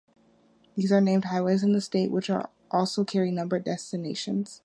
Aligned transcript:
These 0.73 0.91
are 0.91 0.99
named 0.99 1.25
highways 1.25 1.61
in 1.61 1.73
the 1.73 1.79
state 1.79 2.09
which 2.09 2.31
also 2.71 3.03
carry 3.03 3.29
numbered 3.29 3.63
designations. 3.65 4.59